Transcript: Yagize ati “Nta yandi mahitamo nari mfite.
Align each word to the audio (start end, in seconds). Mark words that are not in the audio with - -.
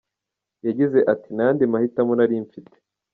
Yagize 0.65 0.99
ati 1.13 1.27
“Nta 1.35 1.43
yandi 1.47 1.63
mahitamo 1.71 2.11
nari 2.15 2.35
mfite. 2.45 2.77